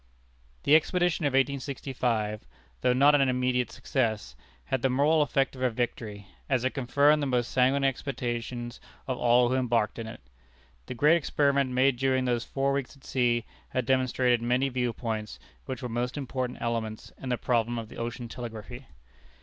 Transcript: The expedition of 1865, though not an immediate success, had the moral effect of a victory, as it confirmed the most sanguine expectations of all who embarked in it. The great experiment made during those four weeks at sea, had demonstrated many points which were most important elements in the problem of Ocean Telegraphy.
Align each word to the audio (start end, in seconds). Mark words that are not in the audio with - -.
The 0.63 0.75
expedition 0.75 1.25
of 1.25 1.33
1865, 1.33 2.47
though 2.81 2.91
not 2.91 3.13
an 3.13 3.29
immediate 3.29 3.71
success, 3.71 4.35
had 4.65 4.81
the 4.81 4.89
moral 4.89 5.21
effect 5.21 5.55
of 5.55 5.61
a 5.61 5.69
victory, 5.69 6.25
as 6.49 6.63
it 6.63 6.73
confirmed 6.73 7.21
the 7.21 7.27
most 7.27 7.51
sanguine 7.51 7.83
expectations 7.83 8.79
of 9.07 9.19
all 9.19 9.49
who 9.49 9.55
embarked 9.57 9.99
in 9.99 10.07
it. 10.07 10.21
The 10.87 10.95
great 10.95 11.17
experiment 11.17 11.69
made 11.69 11.97
during 11.97 12.25
those 12.25 12.43
four 12.45 12.73
weeks 12.73 12.97
at 12.97 13.03
sea, 13.05 13.45
had 13.69 13.85
demonstrated 13.85 14.41
many 14.41 14.71
points 14.91 15.37
which 15.67 15.83
were 15.83 15.87
most 15.87 16.17
important 16.17 16.63
elements 16.63 17.11
in 17.21 17.29
the 17.29 17.37
problem 17.37 17.77
of 17.77 17.91
Ocean 17.93 18.27
Telegraphy. 18.27 18.87